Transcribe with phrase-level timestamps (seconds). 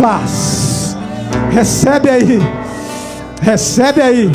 [0.00, 0.96] faz.
[1.52, 2.38] Recebe aí.
[3.42, 4.30] Recebe aí.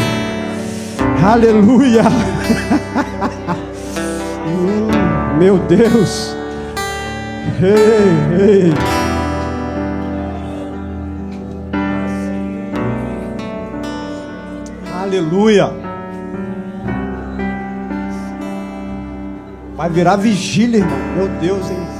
[1.25, 2.03] Aleluia.
[4.47, 4.87] hum,
[5.39, 6.35] meu Deus.
[7.61, 8.73] Ei, ei.
[15.01, 15.71] Aleluia.
[19.75, 20.97] Vai virar vigília, irmão.
[21.15, 21.94] Meu Deus, hein?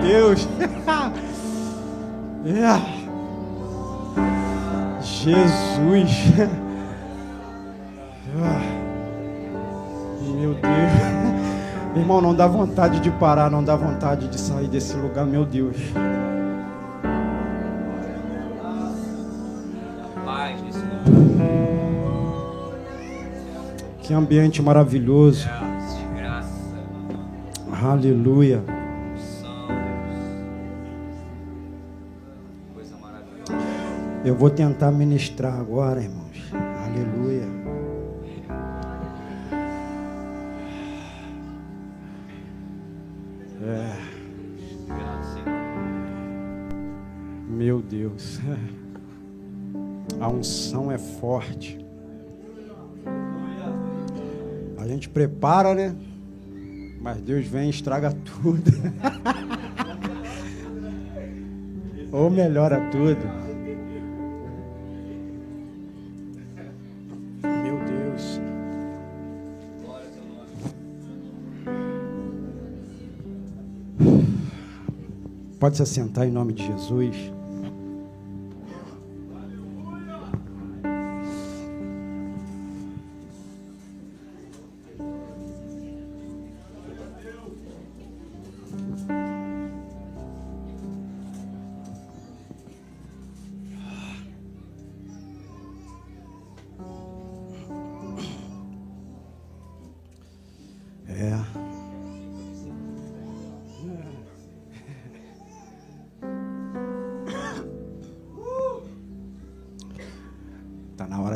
[0.00, 0.48] Deus.
[2.42, 2.80] É.
[5.02, 6.10] Jesus.
[10.40, 10.70] Meu Deus.
[11.94, 15.76] Irmão, não dá vontade de parar, não dá vontade de sair desse lugar, meu Deus.
[24.02, 25.48] Que ambiente maravilhoso.
[27.82, 28.79] Aleluia.
[34.22, 36.52] Eu vou tentar ministrar agora, irmãos.
[36.52, 37.48] Aleluia.
[43.62, 43.96] É,
[47.48, 48.38] meu Deus.
[50.20, 51.82] A unção é forte.
[54.76, 55.96] A gente prepara, né?
[57.00, 58.70] Mas Deus vem e estraga tudo.
[62.12, 63.49] Ou melhora tudo.
[75.60, 77.39] Pode se assentar em nome de Jesus.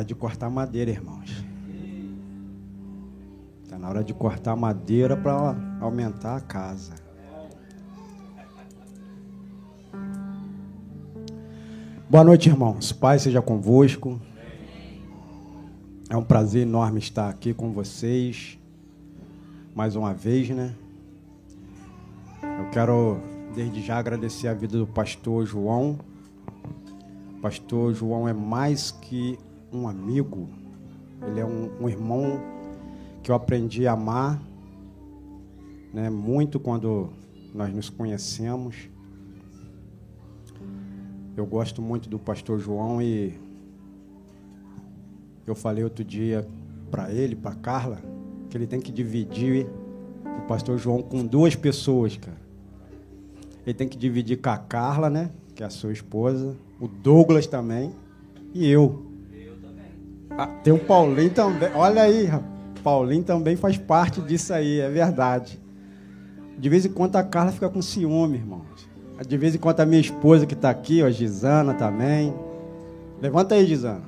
[0.05, 1.43] De cortar madeira, irmãos.
[3.67, 6.93] Tá na hora de cortar madeira para aumentar a casa.
[12.09, 12.91] Boa noite, irmãos.
[12.91, 14.21] Pai seja convosco.
[16.09, 18.59] É um prazer enorme estar aqui com vocês
[19.75, 20.73] mais uma vez, né?
[22.41, 23.19] Eu quero
[23.53, 25.99] desde já agradecer a vida do pastor João.
[27.41, 29.37] Pastor João é mais que
[29.75, 30.49] um amigo,
[31.27, 32.39] ele é um, um irmão
[33.21, 34.41] que eu aprendi a amar,
[35.93, 36.09] né?
[36.09, 37.09] Muito quando
[37.53, 38.89] nós nos conhecemos.
[41.35, 43.37] Eu gosto muito do pastor João e
[45.45, 46.47] eu falei outro dia
[46.89, 48.01] para ele, para Carla,
[48.49, 49.67] que ele tem que dividir
[50.23, 52.37] o pastor João com duas pessoas, cara.
[53.65, 55.31] Ele tem que dividir com a Carla, né?
[55.53, 57.91] Que é a sua esposa, o Douglas também
[58.55, 59.04] e eu.
[60.31, 61.69] Ah, tem o Paulinho também.
[61.75, 62.29] Olha aí.
[62.83, 65.59] Paulinho também faz parte disso aí, é verdade.
[66.57, 68.87] De vez em quando a Carla fica com ciúme, irmãos.
[69.27, 72.33] De vez em quando a minha esposa que está aqui, a Gisana também.
[73.21, 74.03] Levanta aí, Gisana,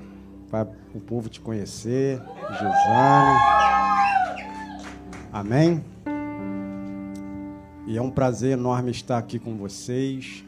[0.50, 2.22] para o povo te conhecer.
[2.52, 3.38] Gisana.
[5.32, 5.84] Amém?
[7.88, 10.47] E é um prazer enorme estar aqui com vocês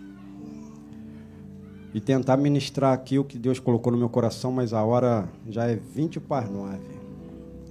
[1.93, 5.65] e tentar ministrar aqui o que Deus colocou no meu coração, mas a hora já
[5.65, 6.77] é 20 para 9.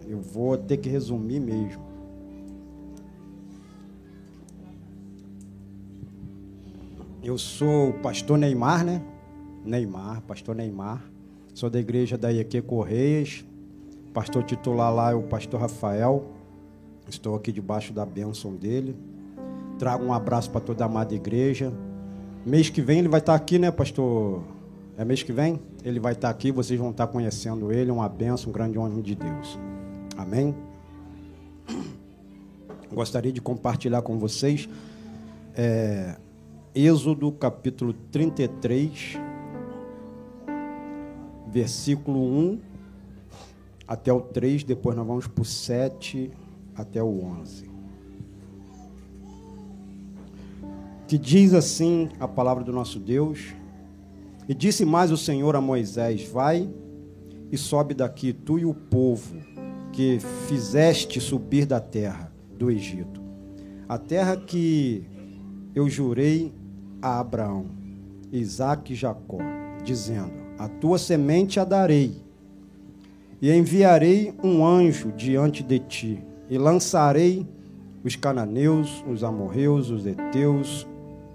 [0.09, 1.87] Eu vou ter que resumir mesmo.
[7.23, 9.03] Eu sou o pastor Neymar, né?
[9.65, 11.05] Neymar, pastor Neymar.
[11.53, 13.45] Sou da igreja da IEQ Correias.
[14.15, 16.25] Pastor titular lá é o pastor Rafael.
[17.09, 18.97] Estou aqui debaixo da bênção dele.
[19.79, 21.73] Trago um abraço para toda a amada igreja.
[22.49, 24.43] Mês que vem ele vai estar aqui, né, pastor?
[24.97, 25.61] É mês que vem?
[25.85, 27.91] Ele vai estar aqui, vocês vão estar conhecendo ele.
[27.91, 29.59] Uma bênção, um grande homem de Deus.
[30.17, 30.55] Amém?
[32.91, 34.67] Gostaria de compartilhar com vocês
[35.55, 36.17] é,
[36.75, 39.19] Êxodo capítulo 33,
[41.49, 42.61] versículo 1
[43.87, 46.31] até o 3, depois nós vamos para o 7
[46.75, 47.68] até o 11.
[51.09, 53.55] Que diz assim a palavra do nosso Deus:
[54.47, 56.69] E disse mais o Senhor a Moisés: Vai
[57.51, 59.37] e sobe daqui, tu e o povo
[59.91, 63.23] que fizeste subir da terra do Egito,
[63.89, 65.03] a terra que
[65.75, 66.53] eu jurei
[67.01, 67.65] a Abraão,
[68.31, 69.39] Isaque e Jacó,
[69.83, 72.17] dizendo: A tua semente a darei,
[73.41, 77.47] e enviarei um anjo diante de ti, e lançarei
[78.05, 80.87] os cananeus, os amorreus, os heteus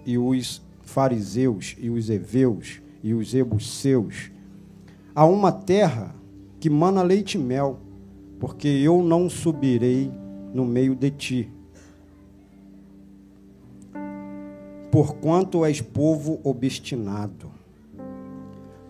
[0.06, 4.32] e os fariseus e os heveus e os ebuseus
[5.16, 6.16] a uma terra
[6.60, 7.80] que mana leite e mel
[8.40, 10.12] porque eu não subirei
[10.54, 11.50] no meio de ti.
[14.92, 17.50] Porquanto és povo obstinado,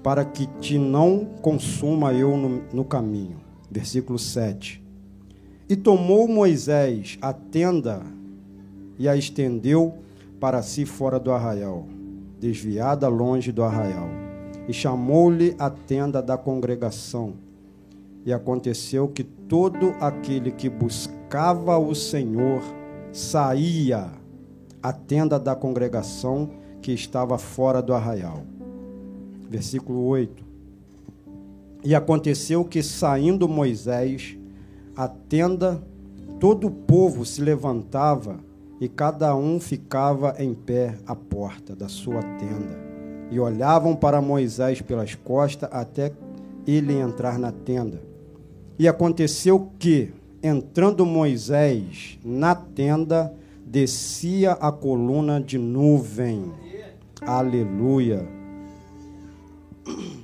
[0.02, 3.38] para que te não consuma eu no, no caminho.
[3.70, 4.84] Versículo 7.
[5.70, 8.02] E tomou Moisés a tenda
[8.98, 9.94] e a estendeu
[10.44, 11.88] para si fora do arraial,
[12.38, 14.10] desviada longe do arraial.
[14.68, 17.36] E chamou-lhe a tenda da congregação.
[18.26, 22.62] E aconteceu que todo aquele que buscava o Senhor
[23.14, 24.12] saía
[24.82, 26.50] à tenda da congregação
[26.82, 28.44] que estava fora do arraial.
[29.50, 30.44] Versículo 8.
[31.86, 34.38] E aconteceu que, saindo Moisés,
[34.94, 35.82] a tenda,
[36.38, 38.40] todo o povo se levantava
[38.84, 42.78] e cada um ficava em pé à porta da sua tenda.
[43.32, 46.12] E olhavam para Moisés pelas costas até
[46.68, 48.02] ele entrar na tenda.
[48.78, 50.12] E aconteceu que,
[50.44, 53.34] entrando Moisés na tenda,
[53.66, 56.52] descia a coluna de nuvem.
[57.22, 58.28] Aleluia.
[59.88, 60.23] Aleluia.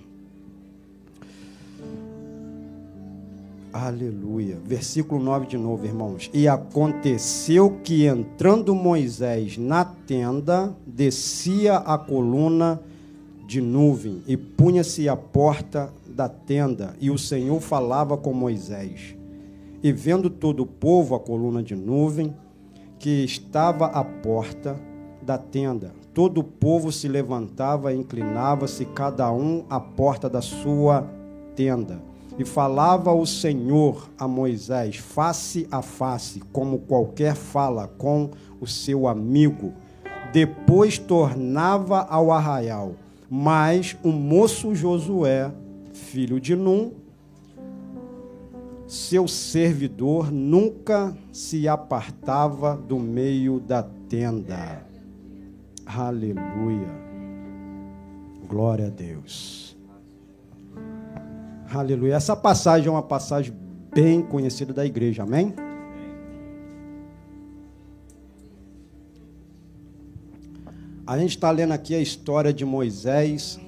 [4.65, 6.29] Versículo 9 de novo, irmãos.
[6.33, 12.81] E aconteceu que, entrando Moisés na tenda, descia a coluna
[13.47, 19.15] de nuvem e punha-se a porta da tenda, e o Senhor falava com Moisés.
[19.81, 22.35] E vendo todo o povo a coluna de nuvem
[22.99, 24.75] que estava à porta
[25.21, 31.07] da tenda, todo o povo se levantava e inclinava-se, cada um à porta da sua
[31.55, 32.08] tenda.
[32.39, 39.07] E falava o Senhor a Moisés, face a face, como qualquer fala com o seu
[39.07, 39.73] amigo.
[40.33, 42.93] Depois tornava ao arraial.
[43.29, 45.51] Mas o moço Josué
[45.99, 46.91] filho de Num,
[48.87, 54.83] seu servidor nunca se apartava do meio da tenda.
[55.85, 56.89] Aleluia.
[58.47, 59.68] Glória a Deus.
[61.71, 62.15] Aleluia.
[62.15, 63.53] Essa passagem é uma passagem
[63.93, 65.53] bem conhecida da igreja, amém?
[71.05, 73.59] A gente está lendo aqui a história de Moisés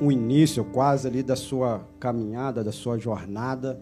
[0.00, 3.78] o início quase ali da sua caminhada, da sua jornada.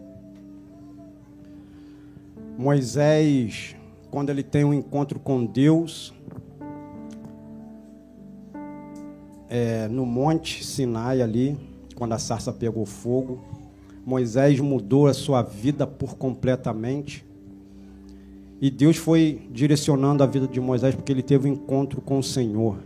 [2.59, 3.75] Moisés,
[4.11, 6.13] quando ele tem um encontro com Deus,
[9.49, 11.68] é, no Monte Sinai ali,
[11.99, 13.39] quando a sarça pegou fogo.
[14.05, 17.25] Moisés mudou a sua vida por completamente.
[18.61, 22.23] E Deus foi direcionando a vida de Moisés porque ele teve um encontro com o
[22.23, 22.79] Senhor.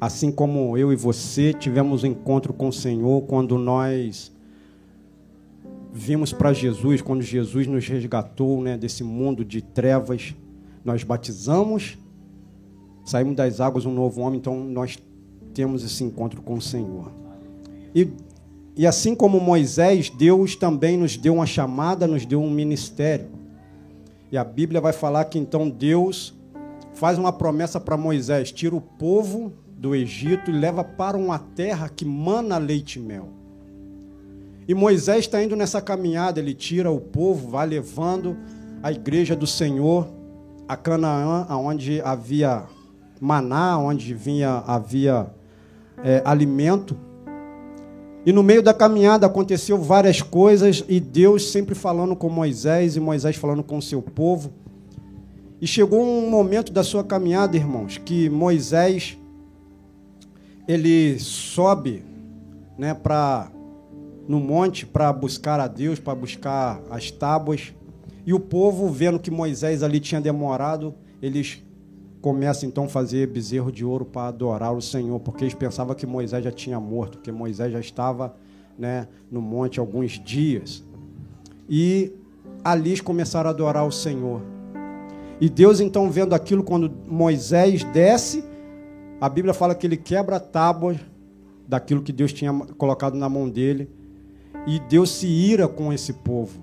[0.00, 4.32] Assim como eu e você tivemos um encontro com o Senhor quando nós
[5.92, 10.34] vimos para Jesus, quando Jesus nos resgatou né, desse mundo de trevas,
[10.84, 11.98] nós batizamos,
[13.04, 14.98] saímos das águas um novo homem, então nós
[15.54, 17.21] temos esse encontro com o Senhor.
[17.94, 18.08] E,
[18.76, 23.28] e assim como Moisés, Deus também nos deu uma chamada, nos deu um ministério.
[24.30, 26.34] E a Bíblia vai falar que então Deus
[26.94, 31.88] faz uma promessa para Moisés: tira o povo do Egito e leva para uma terra
[31.88, 33.28] que mana leite e mel.
[34.66, 38.36] E Moisés está indo nessa caminhada, ele tira o povo, vai levando
[38.82, 40.08] a igreja do Senhor
[40.68, 42.64] a Canaã, onde havia
[43.20, 45.26] maná, onde vinha havia
[46.02, 46.96] é, alimento.
[48.24, 53.00] E no meio da caminhada aconteceu várias coisas e Deus sempre falando com Moisés e
[53.00, 54.52] Moisés falando com o seu povo.
[55.60, 59.18] E chegou um momento da sua caminhada, irmãos, que Moisés
[60.68, 62.04] ele sobe,
[62.78, 63.50] né, para
[64.28, 67.72] no monte para buscar a Deus, para buscar as tábuas.
[68.24, 71.60] E o povo, vendo que Moisés ali tinha demorado, eles
[72.22, 76.06] começa então a fazer bezerro de ouro para adorar o Senhor, porque eles pensavam que
[76.06, 78.36] Moisés já tinha morto, que Moisés já estava
[78.78, 80.84] né, no monte alguns dias.
[81.68, 82.12] E
[82.62, 84.40] ali eles começaram a adorar o Senhor.
[85.40, 88.44] E Deus então vendo aquilo, quando Moisés desce,
[89.20, 90.94] a Bíblia fala que ele quebra a tábua
[91.66, 93.90] daquilo que Deus tinha colocado na mão dele.
[94.64, 96.60] E Deus se ira com esse povo.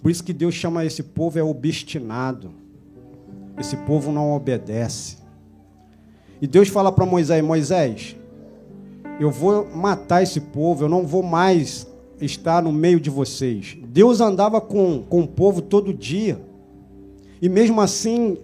[0.00, 2.59] Por isso que Deus chama esse povo é obstinado.
[3.60, 5.18] Esse povo não obedece.
[6.40, 8.16] E Deus fala para Moisés: Moisés,
[9.20, 11.86] eu vou matar esse povo, eu não vou mais
[12.18, 13.76] estar no meio de vocês.
[13.84, 16.40] Deus andava com, com o povo todo dia.
[17.42, 18.38] E mesmo assim,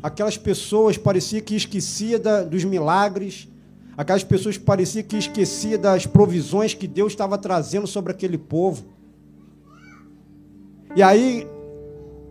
[0.00, 3.48] aquelas pessoas pareciam que esquecia da, dos milagres,
[3.96, 8.84] aquelas pessoas pareciam que esquecia das provisões que Deus estava trazendo sobre aquele povo.
[10.94, 11.44] E aí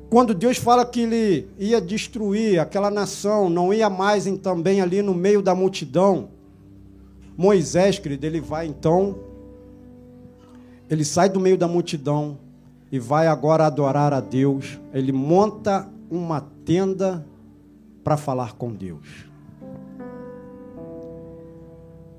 [0.09, 5.13] quando Deus fala que ele ia destruir aquela nação, não ia mais também ali no
[5.13, 6.29] meio da multidão,
[7.37, 9.15] Moisés, querido, ele vai então,
[10.89, 12.39] ele sai do meio da multidão
[12.91, 14.79] e vai agora adorar a Deus.
[14.93, 17.25] Ele monta uma tenda
[18.03, 19.27] para falar com Deus.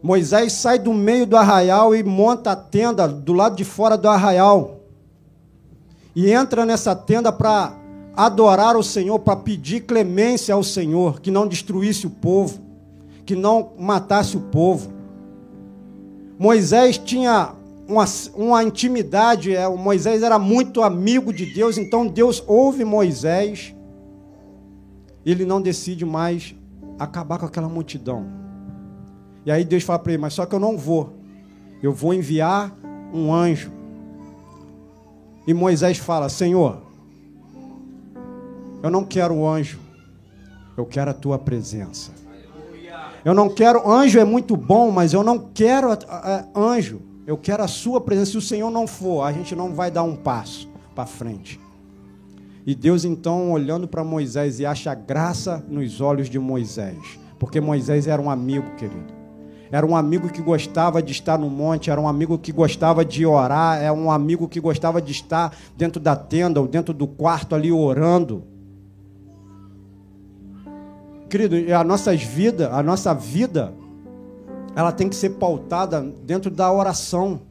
[0.00, 4.09] Moisés sai do meio do arraial e monta a tenda do lado de fora do
[4.09, 4.77] arraial
[6.19, 7.73] e entra nessa tenda para
[8.17, 12.59] adorar o Senhor, para pedir clemência ao Senhor, que não destruísse o povo,
[13.25, 14.91] que não matasse o povo.
[16.37, 17.53] Moisés tinha
[17.87, 23.73] uma, uma intimidade, é, Moisés era muito amigo de Deus, então Deus ouve Moisés,
[25.25, 26.53] ele não decide mais
[26.99, 28.27] acabar com aquela multidão.
[29.47, 31.13] E aí Deus fala para ele: Mas só que eu não vou,
[31.81, 32.77] eu vou enviar
[33.15, 33.77] um anjo
[35.49, 36.83] e Moisés fala: Senhor,
[38.83, 39.78] eu não quero o anjo,
[40.76, 42.12] eu quero a tua presença.
[43.25, 45.88] Eu não quero, anjo é muito bom, mas eu não quero
[46.55, 48.33] anjo, eu quero a sua presença.
[48.33, 51.59] Se o Senhor não for, a gente não vai dar um passo para frente.
[52.67, 58.07] E Deus então, olhando para Moisés, e acha graça nos olhos de Moisés, porque Moisés
[58.07, 59.18] era um amigo, querido.
[59.71, 63.27] Era um amigo que gostava de estar no monte, era um amigo que gostava de
[63.27, 67.55] orar, era um amigo que gostava de estar dentro da tenda ou dentro do quarto
[67.55, 68.45] ali orando.
[71.29, 73.75] Querido, a nossa vida, a nossa vida,
[74.75, 77.43] ela tem que ser pautada dentro da oração.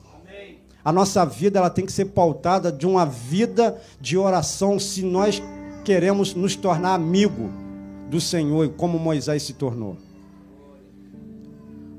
[0.83, 5.43] A nossa vida ela tem que ser pautada de uma vida de oração se nós
[5.83, 7.49] queremos nos tornar amigo
[8.09, 10.06] do Senhor, como Moisés se tornou.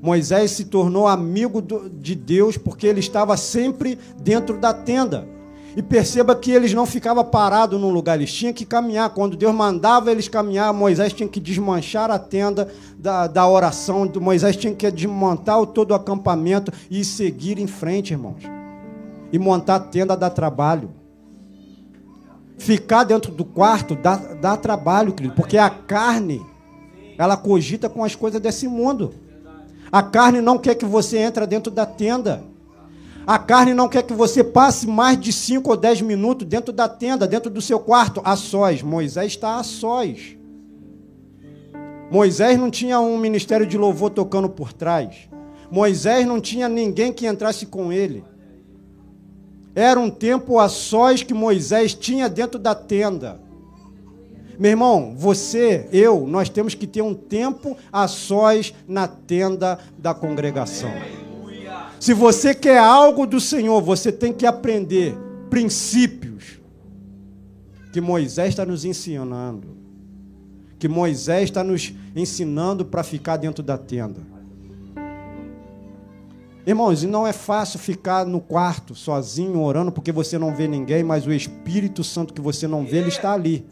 [0.01, 5.27] Moisés se tornou amigo de Deus porque ele estava sempre dentro da tenda.
[5.75, 9.11] E perceba que eles não ficavam parados num lugar, eles tinham que caminhar.
[9.11, 14.55] Quando Deus mandava eles caminhar, Moisés tinha que desmanchar a tenda da, da oração, Moisés
[14.55, 18.41] tinha que desmontar todo o acampamento e seguir em frente, irmãos.
[19.31, 20.89] E montar a tenda dá trabalho.
[22.57, 26.45] Ficar dentro do quarto dá, dá trabalho, querido, porque a carne,
[27.17, 29.13] ela cogita com as coisas desse mundo.
[29.91, 32.43] A carne não quer que você entre dentro da tenda.
[33.25, 36.87] A carne não quer que você passe mais de 5 ou 10 minutos dentro da
[36.87, 38.81] tenda, dentro do seu quarto, a sós.
[38.81, 40.35] Moisés está a sós.
[42.11, 45.29] Moisés não tinha um ministério de louvor tocando por trás.
[45.69, 48.23] Moisés não tinha ninguém que entrasse com ele.
[49.75, 53.39] Era um tempo a sós que Moisés tinha dentro da tenda.
[54.59, 60.13] Meu irmão, você, eu, nós temos que ter um tempo a sós na tenda da
[60.13, 60.91] congregação.
[61.99, 65.17] Se você quer algo do Senhor, você tem que aprender
[65.49, 66.59] princípios
[67.91, 69.79] que Moisés está nos ensinando
[70.79, 74.21] que Moisés está nos ensinando para ficar dentro da tenda.
[76.65, 81.27] Irmãos, não é fácil ficar no quarto sozinho orando porque você não vê ninguém, mas
[81.27, 83.65] o Espírito Santo que você não vê, ele está ali.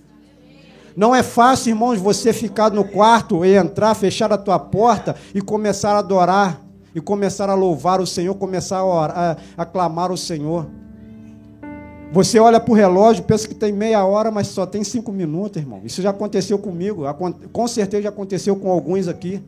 [0.97, 5.39] Não é fácil, irmãos, você ficar no quarto e entrar, fechar a tua porta e
[5.39, 6.59] começar a adorar,
[6.95, 10.65] e começar a louvar o Senhor, começar a, orar, a, a clamar o Senhor.
[12.11, 15.61] Você olha para o relógio, pensa que tem meia hora, mas só tem cinco minutos,
[15.61, 15.81] irmão.
[15.83, 17.03] Isso já aconteceu comigo,
[17.53, 19.39] com certeza já aconteceu com alguns aqui.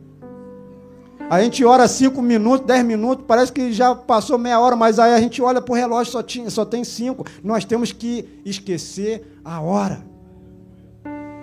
[1.28, 5.12] A gente ora cinco minutos, dez minutos, parece que já passou meia hora, mas aí
[5.14, 7.24] a gente olha para o relógio, só, tinha, só tem cinco.
[7.42, 10.09] Nós temos que esquecer a hora.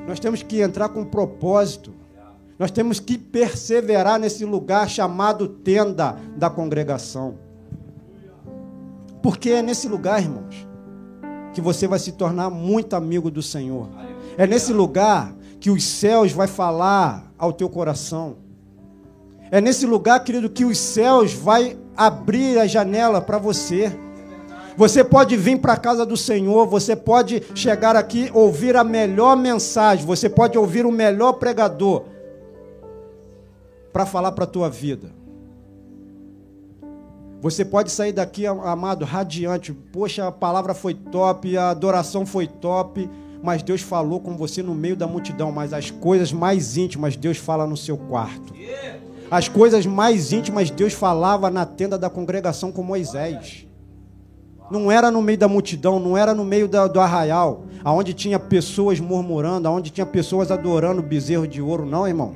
[0.07, 1.93] Nós temos que entrar com propósito.
[2.57, 7.35] Nós temos que perseverar nesse lugar chamado tenda da congregação.
[9.21, 10.65] Porque é nesse lugar, irmãos,
[11.53, 13.89] que você vai se tornar muito amigo do Senhor.
[14.37, 18.37] É nesse lugar que os céus vai falar ao teu coração.
[19.51, 23.91] É nesse lugar, querido, que os céus vai abrir a janela para você.
[24.77, 29.35] Você pode vir para a casa do Senhor, você pode chegar aqui ouvir a melhor
[29.35, 32.03] mensagem, você pode ouvir o melhor pregador
[33.91, 35.11] para falar para a tua vida.
[37.41, 39.73] Você pode sair daqui, amado, radiante.
[39.73, 43.09] Poxa, a palavra foi top, a adoração foi top,
[43.43, 45.51] mas Deus falou com você no meio da multidão.
[45.51, 48.53] Mas as coisas mais íntimas, Deus fala no seu quarto.
[49.29, 53.66] As coisas mais íntimas, Deus falava na tenda da congregação com Moisés.
[54.69, 58.37] Não era no meio da multidão, não era no meio da, do arraial, aonde tinha
[58.37, 62.35] pessoas murmurando, aonde tinha pessoas adorando o bezerro de ouro, não, irmãos.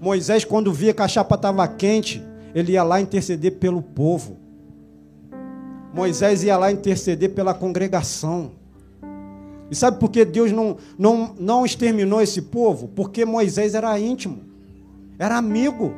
[0.00, 2.22] Moisés, quando via que a chapa estava quente,
[2.54, 4.36] ele ia lá interceder pelo povo.
[5.92, 8.52] Moisés ia lá interceder pela congregação.
[9.70, 12.88] E sabe por que Deus não, não, não exterminou esse povo?
[12.88, 14.40] Porque Moisés era íntimo,
[15.18, 15.92] era amigo.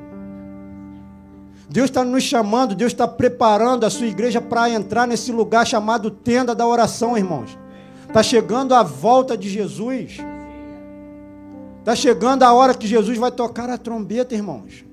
[1.73, 6.11] Deus está nos chamando, Deus está preparando a sua igreja para entrar nesse lugar chamado
[6.11, 7.59] tenda da oração, irmãos.
[8.07, 10.19] Está chegando a volta de Jesus.
[11.81, 14.85] Está chegando a hora que Jesus vai tocar a trombeta, irmãos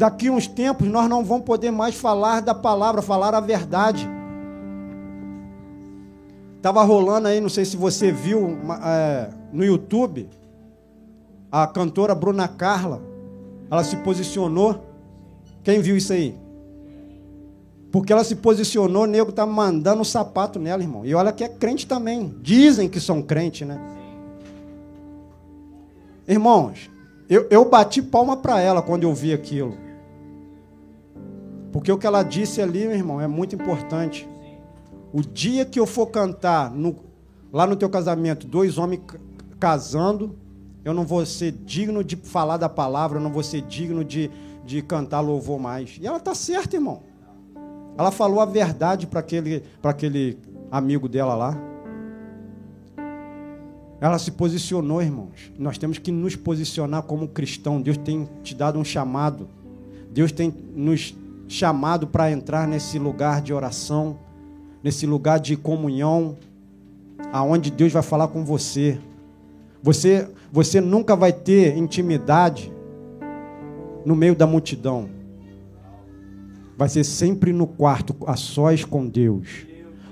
[0.00, 4.08] daqui uns tempos nós não vamos poder mais falar da palavra, falar a verdade.
[6.56, 10.26] Estava rolando aí, não sei se você viu é, no YouTube,
[11.52, 13.02] a cantora Bruna Carla,
[13.70, 14.89] ela se posicionou.
[15.62, 16.34] Quem viu isso aí?
[17.90, 21.04] Porque ela se posicionou, o nego tá mandando um sapato nela, irmão.
[21.04, 22.34] E olha que é crente também.
[22.40, 23.80] Dizem que são crente, né?
[26.26, 26.88] Irmãos,
[27.28, 29.76] eu, eu bati palma para ela quando eu vi aquilo.
[31.72, 34.28] Porque o que ela disse ali, meu irmão, é muito importante.
[35.12, 36.94] O dia que eu for cantar no,
[37.52, 39.00] lá no teu casamento, dois homens
[39.58, 40.36] casando,
[40.84, 44.30] eu não vou ser digno de falar da palavra, eu não vou ser digno de,
[44.70, 45.98] de cantar louvor mais.
[46.00, 47.02] E ela está certa, irmão.
[47.98, 50.38] Ela falou a verdade para aquele, aquele
[50.70, 51.58] amigo dela lá.
[54.00, 55.52] Ela se posicionou, irmãos.
[55.58, 57.82] Nós temos que nos posicionar como cristão.
[57.82, 59.48] Deus tem te dado um chamado.
[60.12, 61.16] Deus tem nos
[61.48, 64.20] chamado para entrar nesse lugar de oração,
[64.84, 66.38] nesse lugar de comunhão,
[67.32, 69.00] aonde Deus vai falar com você.
[69.82, 72.72] Você, você nunca vai ter intimidade
[74.04, 75.08] no meio da multidão.
[76.76, 79.66] Vai ser sempre no quarto, a sós com Deus.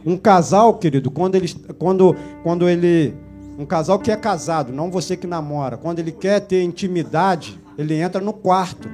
[0.04, 1.48] Um casal, querido, quando ele,
[1.78, 3.14] quando, quando ele,
[3.58, 7.94] um casal que é casado, não você que namora, quando ele quer ter intimidade, ele
[7.94, 8.88] entra no quarto.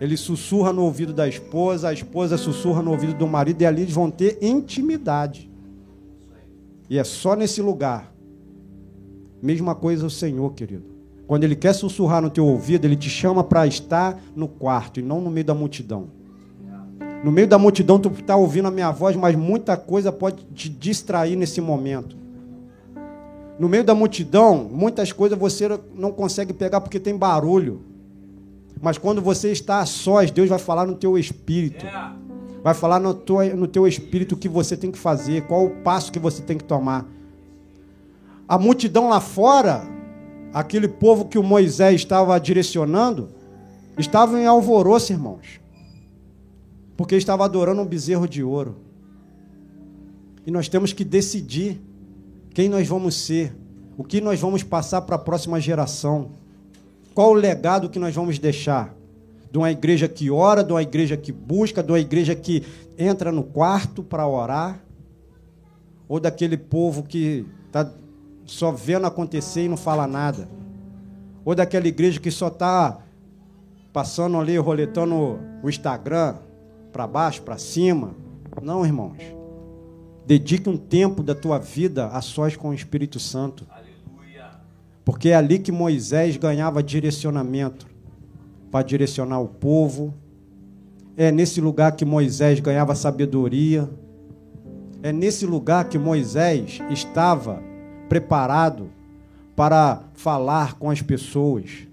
[0.00, 3.82] Ele sussurra no ouvido da esposa, a esposa sussurra no ouvido do marido, e ali
[3.82, 5.50] eles vão ter intimidade.
[6.88, 8.12] E é só nesse lugar.
[9.42, 10.95] Mesma coisa o Senhor, querido.
[11.26, 15.02] Quando Ele quer sussurrar no teu ouvido, Ele te chama para estar no quarto e
[15.02, 16.08] não no meio da multidão.
[17.24, 20.68] No meio da multidão, tu está ouvindo a minha voz, mas muita coisa pode te
[20.68, 22.16] distrair nesse momento.
[23.58, 27.80] No meio da multidão, muitas coisas você não consegue pegar porque tem barulho.
[28.80, 31.84] Mas quando você está a sós, Deus vai falar no teu espírito.
[32.62, 35.70] Vai falar no teu, no teu espírito o que você tem que fazer, qual o
[35.70, 37.06] passo que você tem que tomar.
[38.46, 39.95] A multidão lá fora
[40.52, 43.28] aquele povo que o Moisés estava direcionando,
[43.98, 45.60] estava em alvoroço, irmãos.
[46.96, 48.76] Porque estava adorando um bezerro de ouro.
[50.46, 51.80] E nós temos que decidir
[52.54, 53.54] quem nós vamos ser,
[53.98, 56.30] o que nós vamos passar para a próxima geração,
[57.14, 58.94] qual o legado que nós vamos deixar.
[59.50, 62.62] De uma igreja que ora, de uma igreja que busca, de uma igreja que
[62.98, 64.80] entra no quarto para orar,
[66.08, 67.90] ou daquele povo que está
[68.46, 70.48] só vendo acontecer e não fala nada,
[71.44, 72.98] ou daquela igreja que só está
[73.92, 76.36] passando ali, roletando o Instagram
[76.92, 78.14] para baixo, para cima.
[78.62, 79.18] Não, irmãos.
[80.26, 83.66] Dedique um tempo da tua vida a sós com o Espírito Santo.
[83.70, 84.50] Aleluia.
[85.04, 87.86] Porque é ali que Moisés ganhava direcionamento
[88.70, 90.12] para direcionar o povo.
[91.16, 93.88] É nesse lugar que Moisés ganhava sabedoria.
[95.02, 97.62] É nesse lugar que Moisés estava
[98.08, 98.90] preparado
[99.54, 101.86] para falar com as pessoas.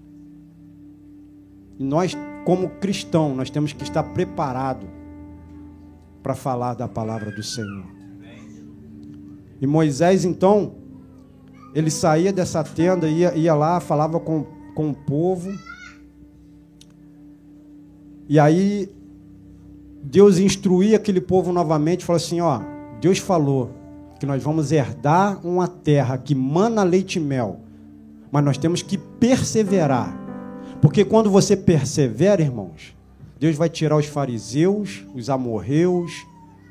[1.78, 4.88] E nós, como cristãos, nós temos que estar preparados
[6.22, 7.84] para falar da palavra do Senhor.
[9.60, 10.74] E Moisés, então,
[11.74, 15.50] ele saía dessa tenda, ia, ia lá, falava com, com o povo.
[18.28, 18.88] E aí,
[20.02, 22.60] Deus instruía aquele povo novamente, falou assim: Ó,
[23.00, 23.70] Deus falou
[24.18, 27.60] que nós vamos herdar uma terra que mana leite e mel,
[28.30, 30.16] mas nós temos que perseverar.
[30.80, 32.94] Porque quando você persevera, irmãos,
[33.38, 36.26] Deus vai tirar os fariseus, os amorreus,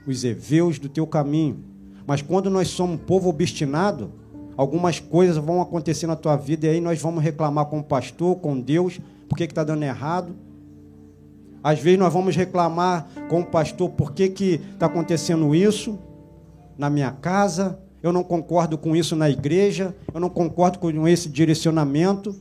[0.08, 1.58] os heveus do teu caminho.
[2.06, 4.12] Mas quando nós somos um povo obstinado,
[4.56, 8.36] algumas coisas vão acontecer na tua vida e aí nós vamos reclamar com o pastor,
[8.38, 10.36] com Deus, por que está dando errado.
[11.64, 14.24] Às vezes nós vamos reclamar com o pastor por que
[14.74, 15.98] está acontecendo isso
[16.78, 21.30] na minha casa, eu não concordo com isso na igreja, eu não concordo com esse
[21.30, 22.36] direcionamento.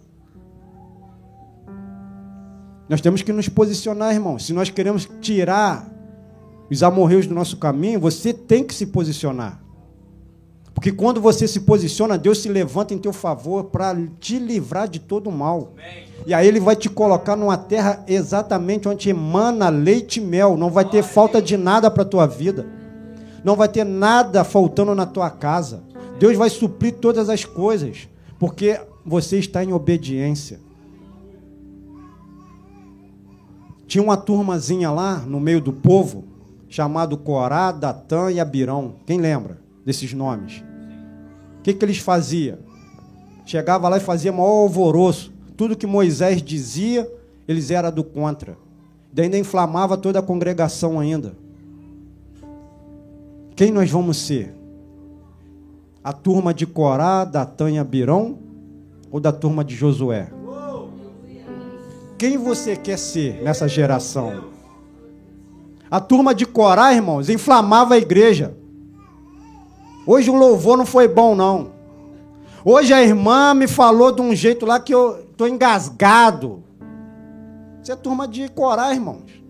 [2.88, 4.38] Nós temos que nos posicionar, irmão.
[4.38, 5.88] Se nós queremos tirar
[6.70, 9.62] os amorreus do nosso caminho, você tem que se posicionar.
[10.74, 14.98] Porque quando você se posiciona, Deus se levanta em teu favor para te livrar de
[14.98, 15.74] todo o mal.
[16.26, 20.56] E aí ele vai te colocar numa terra exatamente onde emana leite e mel.
[20.56, 22.66] Não vai ter falta de nada para a tua vida.
[23.44, 25.82] Não vai ter nada faltando na tua casa.
[26.18, 28.08] Deus vai suprir todas as coisas.
[28.38, 30.60] Porque você está em obediência.
[33.86, 36.24] Tinha uma turmazinha lá no meio do povo
[36.68, 38.94] chamado Corá, Datã e Abirão.
[39.06, 40.64] Quem lembra desses nomes?
[41.58, 42.58] O que, que eles faziam?
[43.44, 45.32] Chegava lá e fazia maior alvoroço.
[45.56, 47.10] Tudo que Moisés dizia,
[47.46, 48.56] eles eram do contra.
[49.12, 51.36] Daí ainda inflamava toda a congregação ainda.
[53.62, 54.52] Quem nós vamos ser?
[56.02, 58.36] A turma de Corá, Datã e Abirão?
[59.08, 60.32] Ou da turma de Josué?
[62.18, 64.46] Quem você quer ser nessa geração?
[65.88, 68.52] A turma de Corá, irmãos, inflamava a igreja.
[70.08, 71.70] Hoje o louvor não foi bom, não.
[72.64, 76.64] Hoje a irmã me falou de um jeito lá que eu estou engasgado.
[77.80, 79.41] Isso é turma de Corá, irmãos.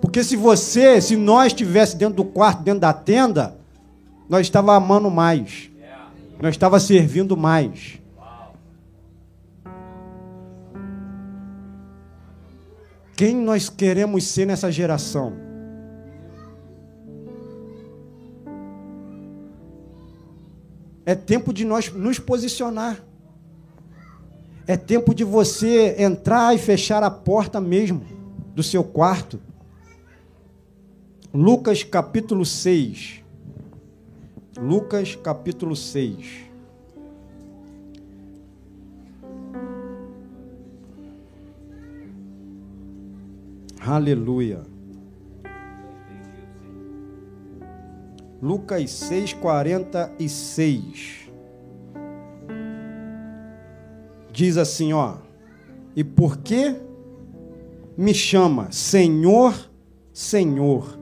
[0.00, 3.56] Porque se você, se nós estivesse dentro do quarto, dentro da tenda,
[4.28, 5.70] nós estava amando mais.
[6.40, 7.98] Nós estava servindo mais.
[13.14, 15.34] Quem nós queremos ser nessa geração?
[21.04, 22.98] É tempo de nós nos posicionar.
[24.66, 28.02] É tempo de você entrar e fechar a porta mesmo
[28.54, 29.38] do seu quarto.
[31.32, 33.22] Lucas capítulo 6.
[34.58, 36.50] Lucas capítulo 6.
[43.78, 44.62] Aleluia.
[48.42, 51.30] Lucas 6, 46.
[54.32, 55.18] Diz assim, ó.
[55.94, 56.74] E por que
[57.96, 59.54] me chama Senhor,
[60.12, 60.99] Senhor,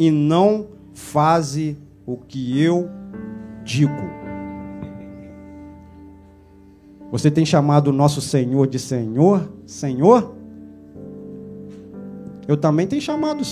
[0.00, 2.88] e não faze o que eu
[3.62, 3.92] digo?
[7.12, 10.34] Você tem chamado o nosso Senhor de Senhor, Senhor?
[12.48, 13.42] Eu também tenho chamado,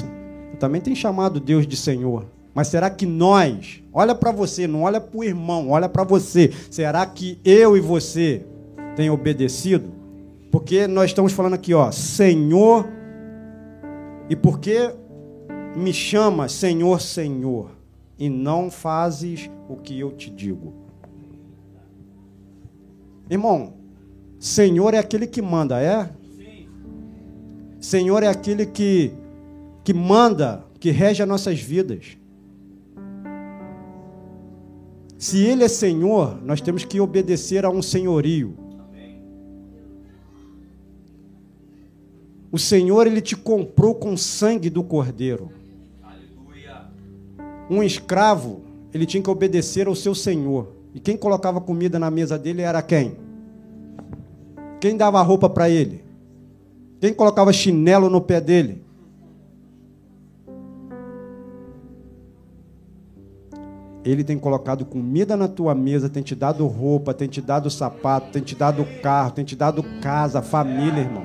[0.51, 2.25] eu também tenho chamado Deus de Senhor.
[2.55, 6.51] Mas será que nós, olha para você, não olha para o irmão, olha para você,
[6.71, 8.47] será que eu e você
[8.97, 9.91] tem obedecido?
[10.51, 12.89] Porque nós estamos falando aqui, ó, Senhor,
[14.31, 14.95] e porque
[15.79, 17.71] me chama Senhor, Senhor,
[18.19, 20.75] e não fazes o que eu te digo.
[23.31, 23.75] Irmão,
[24.39, 26.11] Senhor é aquele que manda, é?
[27.81, 29.13] Senhor é aquele que,
[29.85, 32.19] que manda, que rege as nossas vidas.
[35.19, 38.57] Se Ele é Senhor, nós temos que obedecer a um senhorio.
[42.51, 45.58] O Senhor, Ele te comprou com sangue do Cordeiro.
[47.71, 50.73] Um escravo, ele tinha que obedecer ao seu senhor.
[50.95, 53.17] E quem colocava comida na mesa dele era quem?
[54.81, 56.03] Quem dava roupa para ele?
[57.01, 58.83] Quem colocava chinelo no pé dele?
[64.05, 68.31] Ele tem colocado comida na tua mesa, tem te dado roupa, tem te dado sapato,
[68.33, 71.23] tem te dado carro, tem te dado casa, família, irmão.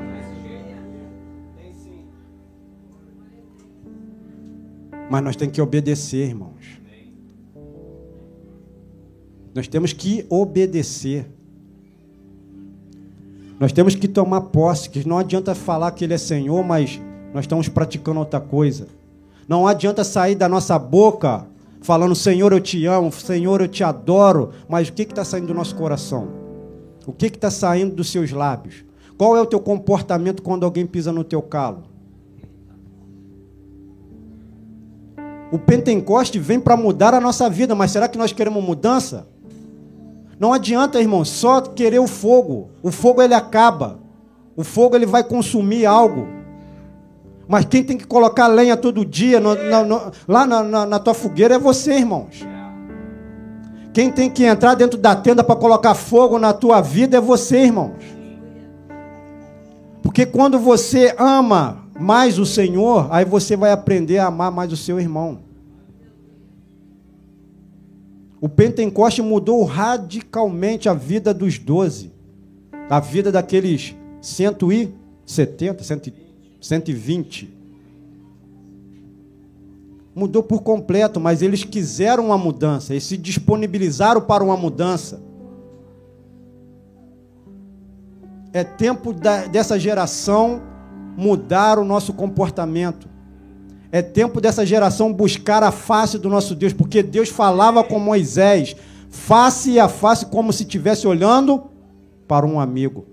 [5.13, 6.82] Mas nós temos que obedecer, irmãos.
[9.54, 11.28] Nós temos que obedecer.
[13.60, 16.99] Nós temos que tomar posse, que não adianta falar que Ele é Senhor, mas
[17.32, 18.88] nós estamos praticando outra coisa.
[19.47, 21.45] Não adianta sair da nossa boca
[21.80, 25.54] falando, Senhor, eu te amo, Senhor, eu te adoro, mas o que está saindo do
[25.54, 26.28] nosso coração?
[27.06, 28.84] O que está saindo dos seus lábios?
[29.15, 31.92] Qual é o teu comportamento quando alguém pisa no teu calo?
[35.53, 39.27] O Pentecoste vem para mudar a nossa vida, mas será que nós queremos mudança?
[40.39, 42.71] Não adianta, irmão, só querer o fogo.
[42.81, 43.99] O fogo ele acaba.
[44.57, 46.25] O fogo ele vai consumir algo.
[47.47, 50.97] Mas quem tem que colocar lenha todo dia no, no, no, lá na, na, na
[50.97, 52.43] tua fogueira é você, irmãos.
[53.93, 57.59] Quem tem que entrar dentro da tenda para colocar fogo na tua vida é você,
[57.59, 57.93] irmãos.
[60.01, 64.77] Porque quando você ama mais o Senhor, aí você vai aprender a amar mais o
[64.77, 65.42] seu irmão.
[68.43, 72.12] O Pentecoste mudou radicalmente a vida dos doze,
[72.89, 75.82] a vida daqueles 170,
[76.60, 77.58] 120.
[80.13, 85.23] Mudou por completo, mas eles quiseram uma mudança, eles se disponibilizaram para uma mudança.
[88.51, 90.62] É tempo da, dessa geração
[91.15, 93.12] mudar o nosso comportamento.
[93.93, 98.75] É tempo dessa geração buscar a face do nosso Deus, porque Deus falava com Moisés,
[99.08, 101.65] face a face, como se estivesse olhando
[102.27, 103.06] para um amigo.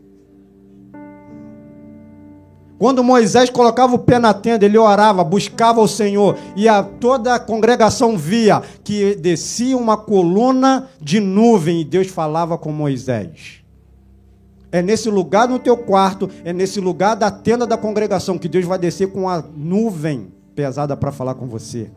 [2.79, 7.35] Quando Moisés colocava o pé na tenda, ele orava, buscava o Senhor, e a, toda
[7.35, 13.61] a congregação via que descia uma coluna de nuvem e Deus falava com Moisés.
[14.73, 18.64] É nesse lugar no teu quarto, é nesse lugar da tenda da congregação que Deus
[18.64, 21.90] vai descer com a nuvem pesada para falar com você.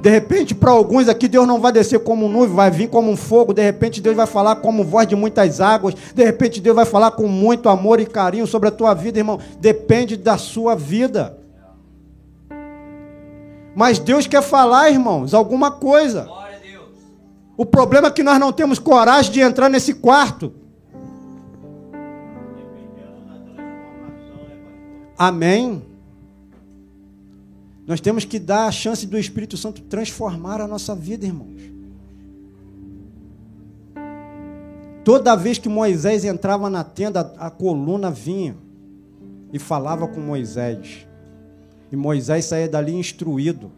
[0.00, 3.16] De repente, para alguns aqui, Deus não vai descer como nuvem, vai vir como um
[3.16, 3.52] fogo.
[3.52, 5.92] De repente, Deus vai falar como voz de muitas águas.
[6.14, 9.40] De repente, Deus vai falar com muito amor e carinho sobre a tua vida, irmão.
[9.58, 11.36] Depende da sua vida.
[13.74, 16.28] Mas Deus quer falar, irmãos, alguma coisa.
[17.56, 20.52] O problema é que nós não temos coragem de entrar nesse quarto.
[25.18, 25.87] Amém.
[27.88, 31.72] Nós temos que dar a chance do Espírito Santo transformar a nossa vida, irmãos.
[35.02, 38.54] Toda vez que Moisés entrava na tenda, a coluna vinha
[39.50, 41.06] e falava com Moisés.
[41.90, 43.72] E Moisés saía dali instruído.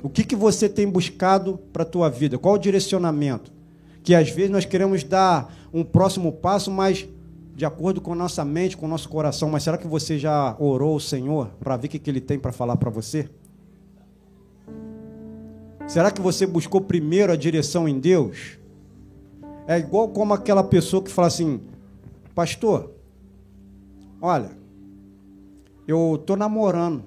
[0.00, 2.38] O que, que você tem buscado para a tua vida?
[2.38, 3.50] Qual o direcionamento?
[4.04, 7.08] Que às vezes nós queremos dar um próximo passo, mas
[7.54, 11.00] de acordo com nossa mente, com nosso coração, mas será que você já orou o
[11.00, 13.28] Senhor para ver o que, que Ele tem para falar para você?
[15.86, 18.58] Será que você buscou primeiro a direção em Deus?
[19.66, 21.60] É igual como aquela pessoa que fala assim,
[22.34, 22.92] pastor,
[24.22, 24.50] olha,
[25.86, 27.02] eu estou namorando.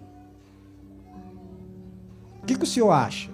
[2.41, 3.31] O que, que o senhor acha?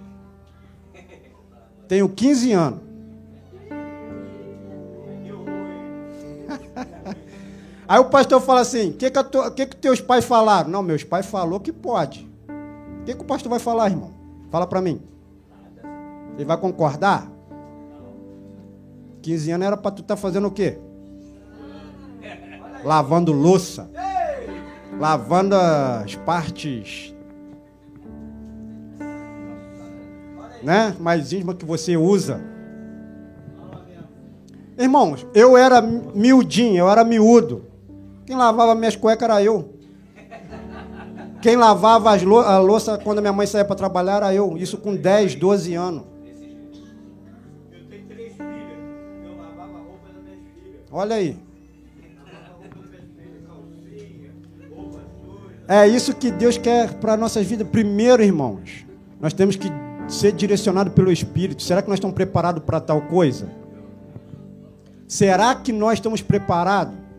[1.88, 2.89] Tenho 15 anos.
[7.90, 9.24] Aí o pastor fala assim: o que, que,
[9.56, 10.70] que, que teus pais falaram?
[10.70, 12.30] Não, meus pais falou que pode.
[13.00, 14.12] O que, que o pastor vai falar, irmão?
[14.48, 15.02] Fala para mim.
[16.36, 17.28] Ele vai concordar?
[19.22, 20.78] 15 anos era para tu estar tá fazendo o quê?
[22.84, 23.90] Lavando louça.
[24.96, 27.12] Lavando as partes
[30.62, 32.40] né, mais íntimas que você usa.
[34.78, 37.69] Irmãos, eu era miudinho, eu era miúdo.
[38.30, 39.74] Quem lavava minhas cuecas era eu.
[41.42, 44.56] Quem lavava as a louça quando minha mãe saía para trabalhar era eu.
[44.56, 46.04] Isso com 10, 12 anos.
[47.72, 48.34] Eu tenho filhas.
[49.24, 50.08] Eu lavava a roupa.
[50.92, 51.36] Olha aí.
[55.66, 57.66] É isso que Deus quer para nossas vidas.
[57.66, 58.86] Primeiro, irmãos,
[59.20, 59.66] nós temos que
[60.06, 61.64] ser direcionados pelo Espírito.
[61.64, 63.50] Será que nós estamos preparados para tal coisa?
[65.08, 67.09] Será que nós estamos preparados?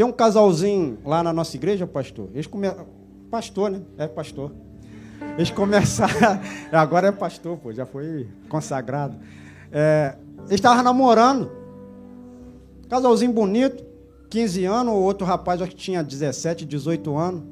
[0.00, 2.30] Tem um casalzinho lá na nossa igreja, pastor.
[2.32, 2.68] Eles come...
[3.30, 3.82] Pastor, né?
[3.98, 4.50] É pastor.
[5.36, 6.40] Eles começaram.
[6.72, 9.18] Agora é pastor, pô, já foi consagrado.
[9.70, 10.16] É...
[10.46, 11.52] Eles estavam namorando.
[12.88, 13.84] Casalzinho bonito,
[14.30, 17.42] 15 anos, o outro rapaz acho que tinha 17, 18 anos.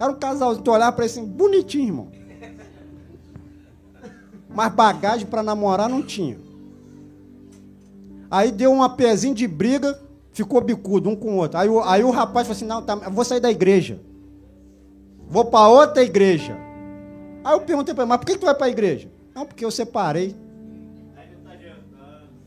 [0.00, 2.08] Era um casalzinho, tu olhava para ele assim, bonitinho, irmão.
[4.48, 6.38] Mas bagagem para namorar não tinha.
[8.30, 10.00] Aí deu um pezinho de briga,
[10.32, 11.58] ficou bicudo um com o outro.
[11.58, 14.00] Aí, o, aí o rapaz falou assim: Não, tá, vou sair da igreja.
[15.28, 16.56] Vou para outra igreja.
[17.44, 19.08] Aí eu perguntei para ele: Mas por que, que tu vai para a igreja?
[19.34, 20.36] Não, porque eu separei.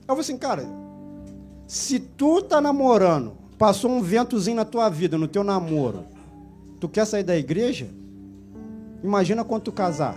[0.08, 0.64] Eu falei assim, cara,
[1.66, 6.06] se tu tá namorando, passou um ventozinho na tua vida, no teu namoro,
[6.80, 7.88] tu quer sair da igreja?
[9.04, 10.16] Imagina quando tu casar.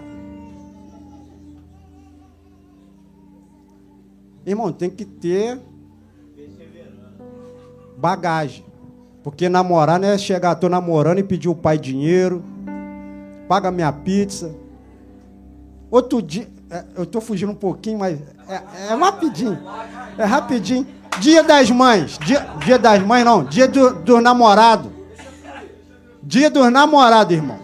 [4.45, 5.59] Irmão, tem que ter
[7.99, 8.65] bagagem.
[9.23, 12.43] Porque namorar não é chegar, tô namorando e pedir o pai dinheiro,
[13.49, 14.55] paga minha pizza.
[15.91, 19.59] Outro dia, é, eu tô fugindo um pouquinho, mas é, é rapidinho.
[20.17, 20.87] É rapidinho.
[21.19, 22.19] Dia das mães.
[22.19, 23.45] Dia, dia das mães, não.
[23.45, 24.93] Dia do, do namorado.
[26.23, 27.59] Dia dos namorados, irmão.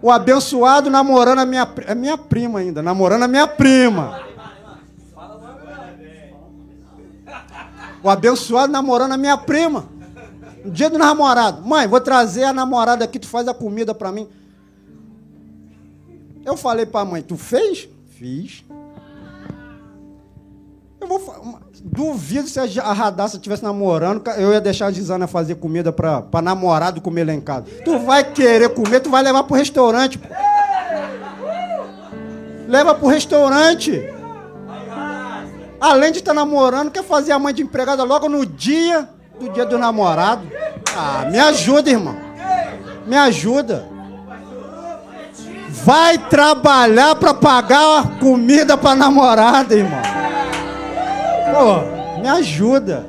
[0.00, 2.82] O abençoado namorando a minha, a minha prima ainda.
[2.82, 4.23] Namorando a minha prima.
[8.04, 9.88] O abençoado namorando a minha prima.
[10.62, 11.62] No dia do namorado.
[11.62, 14.28] Mãe, vou trazer a namorada aqui, tu faz a comida para mim.
[16.44, 17.88] Eu falei para a mãe, tu fez?
[18.10, 18.62] Fiz.
[21.00, 25.92] Eu vou duvido se a Radassa estivesse namorando, eu ia deixar a Gisana fazer comida
[25.92, 27.66] para namorado comer lá em casa.
[27.84, 30.20] Tu vai querer comer, tu vai levar pro restaurante.
[32.68, 34.13] Leva pro restaurante.
[35.84, 39.06] Além de estar namorando, quer fazer a mãe de empregada logo no dia
[39.38, 40.50] do dia do namorado.
[40.96, 42.16] Ah, me ajuda, irmão.
[43.06, 43.86] Me ajuda.
[45.84, 50.00] Vai trabalhar para pagar a comida para namorada, irmão.
[51.52, 53.06] Pô, me ajuda.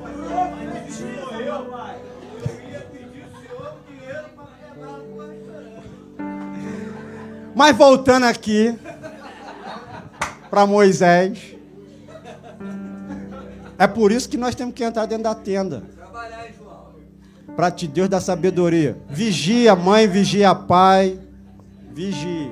[7.55, 8.77] Mas voltando aqui
[10.49, 11.54] para Moisés.
[13.77, 15.83] É por isso que nós temos que entrar dentro da tenda.
[17.55, 18.97] Para te Deus dar sabedoria.
[19.09, 21.19] Vigia mãe, vigia pai.
[21.93, 22.51] Vigia.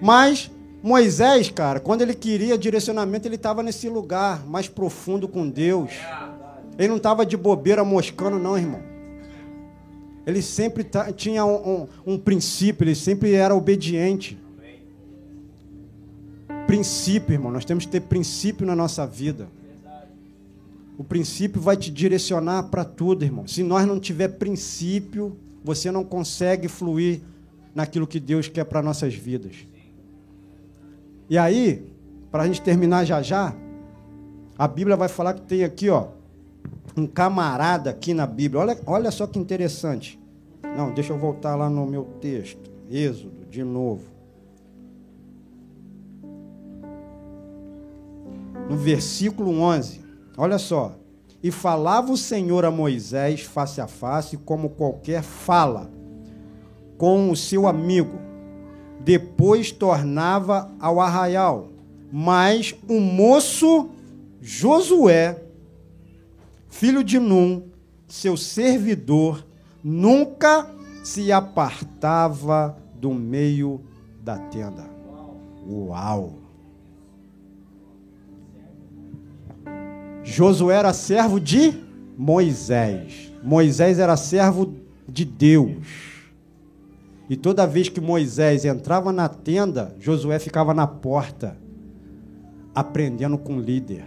[0.00, 0.50] Mas
[0.82, 5.90] Moisés, cara, quando ele queria direcionamento, ele estava nesse lugar mais profundo com Deus.
[6.78, 8.80] Ele não estava de bobeira moscando, não, irmão.
[10.24, 14.38] Ele sempre tinha um, um, um princípio, ele sempre era obediente.
[16.66, 19.48] Princípio, irmão, nós temos que ter princípio na nossa vida.
[20.98, 23.46] O princípio vai te direcionar para tudo, irmão.
[23.46, 27.20] Se nós não tiver princípio, você não consegue fluir
[27.72, 29.54] naquilo que Deus quer para nossas vidas.
[31.30, 31.88] E aí,
[32.32, 33.54] para a gente terminar já já,
[34.58, 36.08] a Bíblia vai falar que tem aqui, ó,
[36.96, 38.60] um camarada aqui na Bíblia.
[38.60, 40.18] Olha, olha só que interessante.
[40.76, 42.72] Não, deixa eu voltar lá no meu texto.
[42.90, 44.02] Êxodo, de novo.
[48.68, 50.07] No versículo 11.
[50.38, 50.94] Olha só.
[51.42, 55.90] E falava o Senhor a Moisés face a face, como qualquer fala
[56.96, 58.18] com o seu amigo.
[59.00, 61.68] Depois tornava ao arraial.
[62.12, 63.90] Mas o moço
[64.40, 65.42] Josué,
[66.68, 67.64] filho de Num,
[68.06, 69.44] seu servidor,
[69.82, 70.70] nunca
[71.02, 73.80] se apartava do meio
[74.22, 74.88] da tenda.
[75.68, 76.47] Uau!
[80.30, 81.72] Josué era servo de
[82.16, 83.32] Moisés.
[83.42, 84.74] Moisés era servo
[85.08, 85.78] de Deus.
[87.30, 91.56] E toda vez que Moisés entrava na tenda, Josué ficava na porta,
[92.74, 94.04] aprendendo com o líder.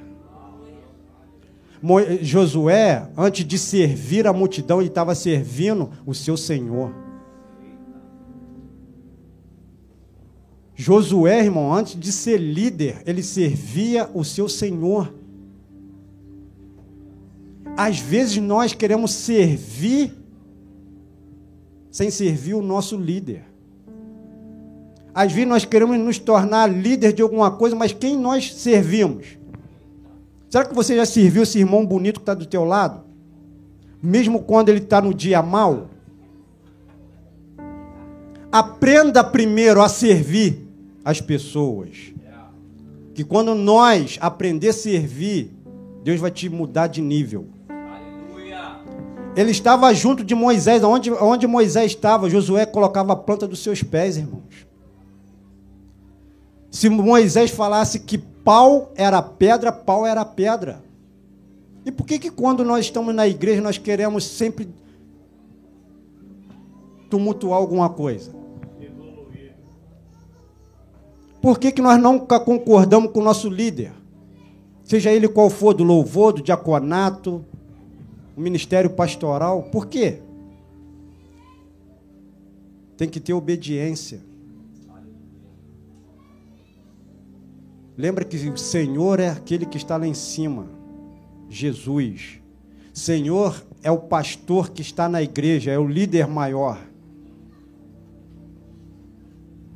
[1.82, 6.94] Mo Josué, antes de servir a multidão, ele estava servindo o seu Senhor.
[10.76, 15.21] Josué, irmão, antes de ser líder, ele servia o seu Senhor.
[17.76, 20.14] Às vezes nós queremos servir
[21.90, 23.44] sem servir o nosso líder.
[25.14, 29.38] Às vezes nós queremos nos tornar líder de alguma coisa, mas quem nós servimos?
[30.50, 33.04] Será que você já serviu esse irmão bonito que está do teu lado?
[34.02, 35.90] Mesmo quando ele está no dia mal?
[38.52, 40.68] Aprenda primeiro a servir
[41.04, 42.14] as pessoas.
[43.14, 45.52] Que quando nós aprender a servir,
[46.04, 47.48] Deus vai te mudar de nível.
[49.36, 50.84] Ele estava junto de Moisés.
[50.84, 54.68] Onde, onde Moisés estava, Josué colocava a planta dos seus pés, irmãos.
[56.70, 60.84] Se Moisés falasse que pau era pedra, pau era pedra.
[61.86, 64.70] E por que, que quando nós estamos na igreja nós queremos sempre
[67.10, 68.32] tumultuar alguma coisa?
[71.42, 73.92] Por que, que nós nunca concordamos com o nosso líder?
[74.84, 77.44] Seja ele qual for, do louvor, do diaconato,
[78.42, 79.64] ministério pastoral.
[79.64, 80.20] Por quê?
[82.98, 84.20] Tem que ter obediência.
[87.98, 90.68] Lembra que o Senhor é aquele que está lá em cima.
[91.50, 92.40] Jesus.
[92.94, 96.82] Senhor é o pastor que está na igreja, é o líder maior.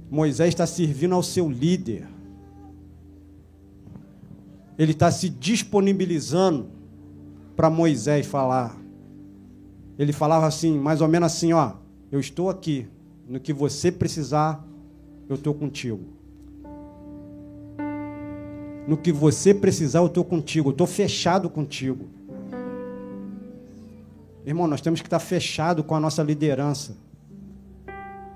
[0.09, 2.07] Moisés está servindo ao seu líder.
[4.77, 6.74] Ele está se disponibilizando
[7.55, 8.75] para Moisés falar.
[9.97, 11.73] Ele falava assim, mais ou menos assim, ó,
[12.11, 12.87] eu estou aqui,
[13.27, 14.65] no que você precisar,
[15.27, 16.03] eu estou contigo.
[18.87, 22.05] No que você precisar, eu estou contigo, eu estou fechado contigo.
[24.45, 26.95] Irmão, nós temos que estar fechado com a nossa liderança.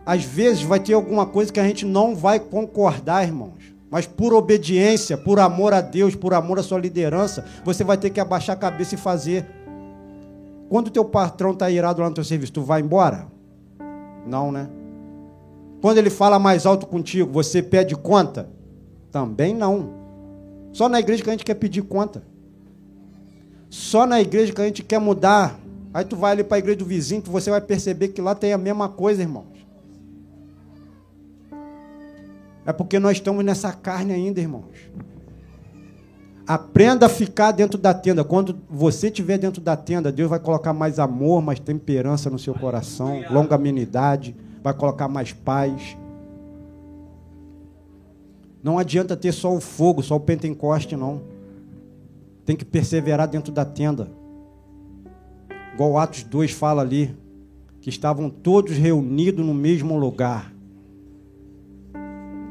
[0.04, 3.59] Às vezes vai ter alguma coisa que a gente não vai concordar, irmãos.
[3.90, 8.12] Mas por obediência, por amor a Deus, por amor à sua liderança, você vai ter
[8.12, 9.46] que abaixar a cabeça e fazer.
[10.70, 13.28] Quando o teu patrão está irado lá no teu serviço, tu vai embora?
[14.28, 14.70] Não, né?
[15.82, 18.50] Quando ele fala mais alto contigo, você pede conta?
[19.12, 19.90] Também não.
[20.72, 22.22] Só na igreja que a gente quer pedir conta.
[23.70, 25.60] Só na igreja que a gente quer mudar.
[25.92, 28.54] Aí tu vai ali para a igreja do vizinho, você vai perceber que lá tem
[28.54, 29.48] a mesma coisa, irmãos.
[32.70, 34.92] É porque nós estamos nessa carne ainda, irmãos.
[36.46, 38.24] Aprenda a ficar dentro da tenda.
[38.24, 42.54] Quando você estiver dentro da tenda, Deus vai colocar mais amor, mais temperança no seu
[42.54, 45.98] coração, longanimidade, vai colocar mais paz.
[48.62, 51.24] Não adianta ter só o fogo, só o pentecoste, não.
[52.46, 54.12] Tem que perseverar dentro da tenda.
[55.74, 57.18] Igual Atos 2 fala ali,
[57.82, 60.59] que estavam todos reunidos no mesmo lugar.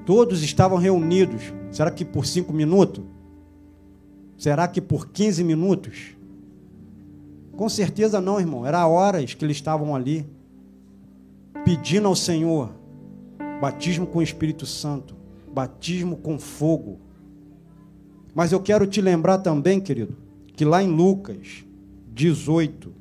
[0.09, 1.53] Todos estavam reunidos.
[1.71, 3.05] Será que por cinco minutos?
[4.39, 6.17] Será que por 15 minutos?
[7.55, 8.65] Com certeza não, irmão.
[8.65, 10.27] Era horas que eles estavam ali,
[11.63, 12.71] pedindo ao Senhor
[13.61, 15.15] batismo com o Espírito Santo,
[15.53, 16.99] batismo com fogo.
[18.35, 20.17] Mas eu quero te lembrar também, querido,
[20.57, 21.67] que lá em Lucas
[22.15, 22.95] 18,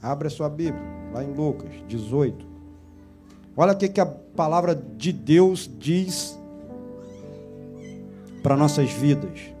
[0.00, 2.46] abre a sua Bíblia, lá em Lucas 18.
[3.56, 6.40] Olha o que, que a palavra de Deus diz
[8.42, 9.52] para nossas vidas.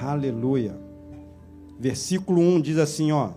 [0.00, 0.76] Aleluia.
[1.78, 3.30] Versículo 1 diz assim, ó.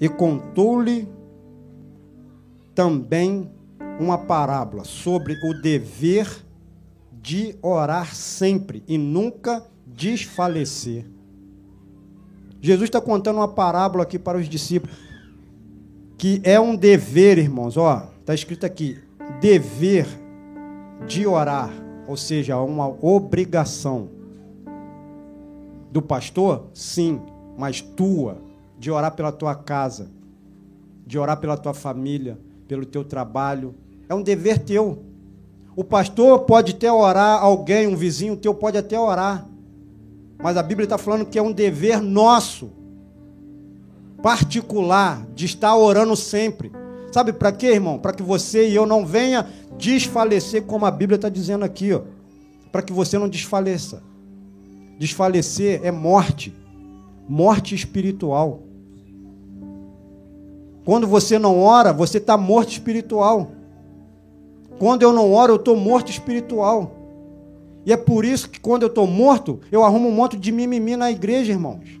[0.00, 1.08] E contou-lhe
[2.74, 3.48] também
[4.00, 6.28] uma parábola sobre o dever
[7.12, 11.06] de orar sempre e nunca desfalecer.
[12.62, 14.96] Jesus está contando uma parábola aqui para os discípulos,
[16.16, 17.76] que é um dever, irmãos.
[17.76, 19.00] Ó, está escrito aqui:
[19.40, 20.06] dever
[21.04, 21.70] de orar,
[22.06, 24.08] ou seja, uma obrigação
[25.90, 27.20] do pastor, sim,
[27.58, 28.38] mas tua,
[28.78, 30.08] de orar pela tua casa,
[31.04, 32.38] de orar pela tua família,
[32.68, 33.74] pelo teu trabalho.
[34.08, 35.02] É um dever teu.
[35.74, 39.48] O pastor pode até orar, alguém, um vizinho teu pode até orar.
[40.42, 42.72] Mas a Bíblia está falando que é um dever nosso,
[44.22, 46.72] particular, de estar orando sempre.
[47.12, 47.98] Sabe para quê, irmão?
[47.98, 49.46] Para que você e eu não venha
[49.78, 52.02] desfalecer, como a Bíblia está dizendo aqui, ó.
[52.70, 54.02] Para que você não desfaleça.
[54.98, 56.54] Desfalecer é morte,
[57.28, 58.62] morte espiritual.
[60.84, 63.52] Quando você não ora, você está morto espiritual.
[64.78, 67.01] Quando eu não oro, eu estou morto espiritual.
[67.84, 70.96] E é por isso que quando eu estou morto, eu arrumo um monte de mimimi
[70.96, 72.00] na igreja, irmãos.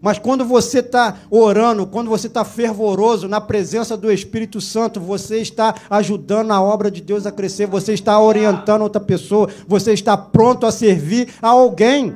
[0.00, 5.38] Mas quando você está orando, quando você está fervoroso na presença do Espírito Santo, você
[5.38, 10.16] está ajudando a obra de Deus a crescer, você está orientando outra pessoa, você está
[10.16, 12.14] pronto a servir a alguém.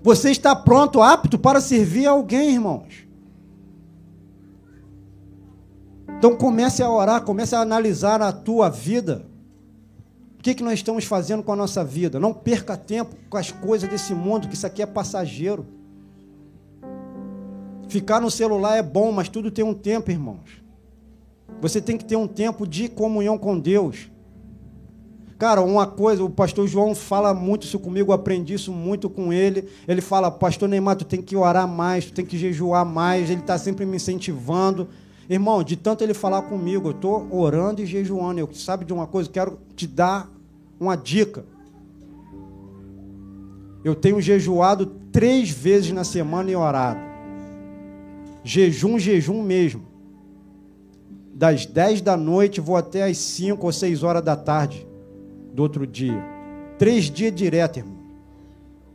[0.00, 3.08] Você está pronto, apto para servir alguém, irmãos.
[6.16, 9.26] Então comece a orar, comece a analisar a tua vida.
[10.48, 12.18] Que, que nós estamos fazendo com a nossa vida?
[12.18, 15.66] Não perca tempo com as coisas desse mundo, que isso aqui é passageiro.
[17.86, 20.62] Ficar no celular é bom, mas tudo tem um tempo, irmãos.
[21.60, 24.10] Você tem que ter um tempo de comunhão com Deus.
[25.38, 29.30] Cara, uma coisa, o pastor João fala muito isso comigo, eu aprendi isso muito com
[29.30, 29.68] ele.
[29.86, 33.28] Ele fala, pastor Neymar, tu tem que orar mais, tu tem que jejuar mais.
[33.28, 34.88] Ele está sempre me incentivando.
[35.28, 38.40] Irmão, de tanto ele falar comigo, eu estou orando e jejuando.
[38.40, 40.37] Eu sabe de uma coisa, quero te dar
[40.78, 41.44] uma dica.
[43.84, 47.00] Eu tenho jejuado três vezes na semana e orado.
[48.44, 49.82] Jejum, jejum mesmo.
[51.34, 54.86] Das 10 da noite vou até as 5 ou 6 horas da tarde
[55.52, 56.22] do outro dia.
[56.78, 57.98] Três dias direto, irmão.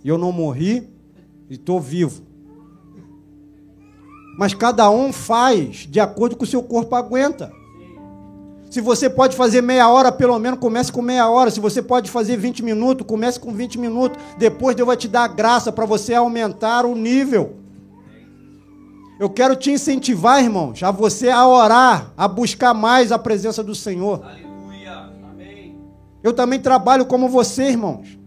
[0.04, 0.90] E eu não morri
[1.50, 2.24] e estou vivo.
[4.38, 7.52] Mas cada um faz de acordo com o seu corpo aguenta.
[8.74, 11.52] Se você pode fazer meia hora, pelo menos comece com meia hora.
[11.52, 14.18] Se você pode fazer 20 minutos, comece com 20 minutos.
[14.36, 17.56] Depois Deus vai te dar graça para você aumentar o nível.
[19.20, 23.76] Eu quero te incentivar, irmãos, a você a orar, a buscar mais a presença do
[23.76, 24.24] Senhor.
[24.26, 25.12] Aleluia.
[25.32, 25.78] Amém.
[26.24, 28.18] Eu também trabalho como você, irmãos.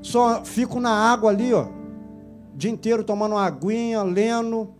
[0.00, 1.64] Só fico na água ali, ó.
[2.54, 4.70] O dia inteiro tomando uma aguinha, lendo,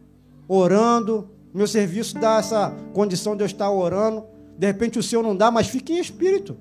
[0.48, 1.28] orando.
[1.52, 4.24] Meu serviço dá essa condição de eu estar orando.
[4.56, 6.56] De repente o seu não dá, mas fique em espírito.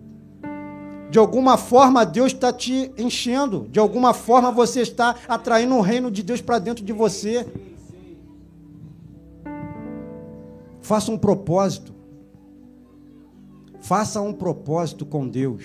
[1.11, 3.67] De alguma forma Deus está te enchendo.
[3.69, 7.45] De alguma forma você está atraindo o reino de Deus para dentro de você.
[10.81, 11.93] Faça um propósito.
[13.79, 15.63] Faça um propósito com Deus.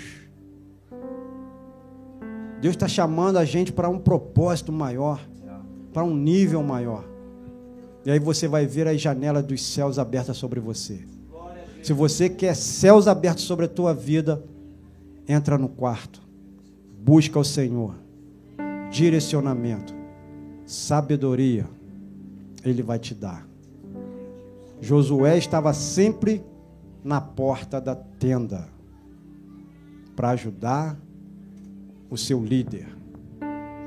[2.61, 5.21] Deus está chamando a gente para um propósito maior,
[5.93, 7.14] para um nível maior.
[8.05, 11.01] E aí você vai ver as janelas dos céus abertas sobre você.
[11.83, 14.43] Se você quer céus abertos sobre a tua vida,
[15.29, 16.21] entra no quarto.
[16.99, 17.95] Busca o Senhor.
[18.91, 19.95] Direcionamento,
[20.65, 21.67] sabedoria,
[22.65, 23.47] ele vai te dar.
[24.81, 26.45] Josué estava sempre
[27.03, 28.69] na porta da tenda
[30.15, 30.97] para ajudar
[32.09, 32.87] o seu líder.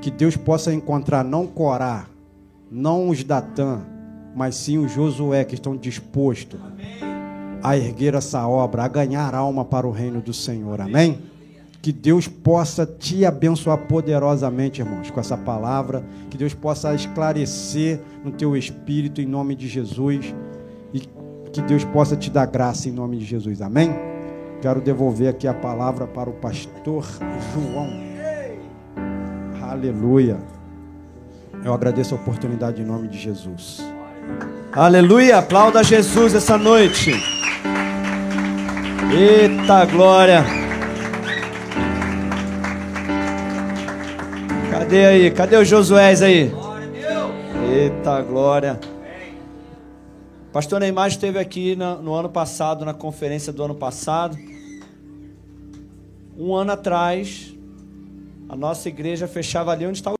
[0.01, 2.07] Que Deus possa encontrar não Corá,
[2.69, 3.81] não os Datã,
[4.37, 6.59] mas sim os Josué que estão dispostos
[7.63, 10.79] a erguer essa obra, a ganhar alma para o reino do Senhor.
[10.79, 11.23] Amém?
[11.81, 16.05] Que Deus possa te abençoar poderosamente, irmãos, com essa palavra.
[16.29, 20.35] Que Deus possa esclarecer no teu espírito, em nome de Jesus.
[20.93, 20.99] E
[21.51, 23.59] que Deus possa te dar graça, em nome de Jesus.
[23.59, 23.89] Amém?
[24.61, 27.03] Quero devolver aqui a palavra para o pastor
[27.53, 27.89] João.
[29.63, 30.37] Aleluia.
[31.63, 33.86] Eu agradeço a oportunidade em nome de Jesus.
[34.71, 37.11] Aleluia, aplauda Jesus essa noite.
[39.11, 40.45] Eita glória.
[44.69, 45.31] Cadê aí?
[45.31, 46.53] Cadê o Josué aí?
[47.69, 48.79] Eita glória.
[50.53, 54.37] Pastor Neymar esteve aqui no, no ano passado, na conferência do ano passado.
[56.37, 57.53] Um ano atrás,
[58.47, 60.15] a nossa igreja fechava ali onde está o